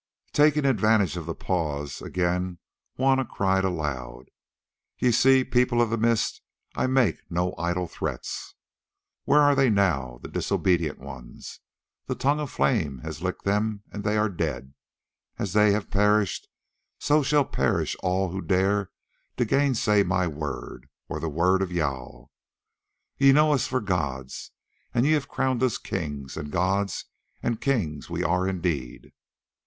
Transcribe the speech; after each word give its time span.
Taking 0.33 0.65
advantage 0.65 1.15
of 1.15 1.27
the 1.27 1.35
pause, 1.35 2.01
again 2.01 2.57
Juanna 2.97 3.23
cried 3.23 3.63
aloud: 3.63 4.31
"Ye 4.97 5.11
see, 5.11 5.43
People 5.43 5.79
of 5.79 5.91
the 5.91 5.97
Mist, 5.99 6.41
I 6.73 6.87
make 6.87 7.19
no 7.29 7.53
idle 7.59 7.85
threats. 7.87 8.55
Where 9.25 9.41
are 9.41 9.53
they 9.53 9.69
now, 9.69 10.17
the 10.23 10.27
disobedient 10.27 10.97
ones? 10.97 11.59
The 12.07 12.15
tongue 12.15 12.39
of 12.39 12.49
flame 12.49 12.97
has 13.03 13.21
licked 13.21 13.45
them 13.45 13.83
and 13.91 14.03
they 14.03 14.17
are 14.17 14.27
dead, 14.27 14.73
and 15.37 15.43
as 15.45 15.53
they 15.53 15.71
have 15.73 15.91
perished, 15.91 16.47
so 16.97 17.21
shall 17.21 17.43
all 17.43 17.49
perish 17.51 17.95
who 18.01 18.41
dare 18.41 18.89
to 19.37 19.45
gainsay 19.45 20.01
my 20.01 20.25
word, 20.25 20.89
or 21.09 21.19
the 21.19 21.29
word 21.29 21.61
of 21.61 21.69
Jâl. 21.69 22.29
Ye 23.19 23.31
know 23.31 23.53
us 23.53 23.67
for 23.67 23.79
gods 23.79 24.49
and 24.95 25.05
ye 25.05 25.11
have 25.11 25.29
crowned 25.29 25.61
us 25.61 25.77
kings, 25.77 26.37
and 26.37 26.49
gods 26.51 27.05
and 27.43 27.61
kings 27.61 28.09
we 28.09 28.23
are 28.23 28.47
indeed. 28.47 29.11